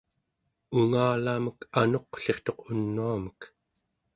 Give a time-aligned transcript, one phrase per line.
[0.77, 3.39] ungalamek anuqlirtuq unuamek